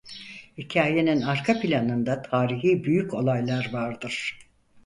Hikâyenin 0.57 1.21
arkaplanında 1.21 2.21
tarihi 2.21 2.83
büyük 2.83 3.13
olaylar 3.13 3.69
vardır. 3.73 4.39